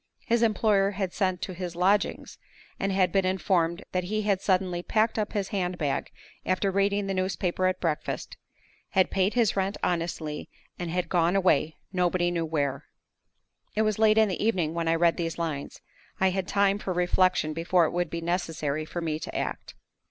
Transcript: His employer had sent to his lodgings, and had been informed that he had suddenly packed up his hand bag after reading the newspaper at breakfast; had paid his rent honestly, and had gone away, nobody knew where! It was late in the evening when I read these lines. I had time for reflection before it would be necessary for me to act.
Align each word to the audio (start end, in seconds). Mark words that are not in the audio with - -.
His 0.25 0.41
employer 0.41 0.93
had 0.97 1.13
sent 1.13 1.43
to 1.43 1.53
his 1.53 1.75
lodgings, 1.75 2.39
and 2.79 2.91
had 2.91 3.11
been 3.11 3.23
informed 3.23 3.83
that 3.91 4.05
he 4.05 4.23
had 4.23 4.41
suddenly 4.41 4.81
packed 4.81 5.19
up 5.19 5.33
his 5.33 5.49
hand 5.49 5.77
bag 5.77 6.09
after 6.43 6.71
reading 6.71 7.05
the 7.05 7.13
newspaper 7.13 7.67
at 7.67 7.79
breakfast; 7.79 8.35
had 8.93 9.11
paid 9.11 9.35
his 9.35 9.55
rent 9.55 9.77
honestly, 9.83 10.49
and 10.79 10.89
had 10.89 11.07
gone 11.07 11.35
away, 11.35 11.75
nobody 11.93 12.31
knew 12.31 12.45
where! 12.45 12.85
It 13.75 13.83
was 13.83 13.99
late 13.99 14.17
in 14.17 14.27
the 14.27 14.43
evening 14.43 14.73
when 14.73 14.87
I 14.87 14.95
read 14.95 15.17
these 15.17 15.37
lines. 15.37 15.81
I 16.19 16.31
had 16.31 16.47
time 16.47 16.79
for 16.79 16.93
reflection 16.93 17.53
before 17.53 17.85
it 17.85 17.91
would 17.91 18.09
be 18.09 18.21
necessary 18.21 18.85
for 18.85 19.01
me 19.01 19.19
to 19.19 19.37
act. 19.37 19.75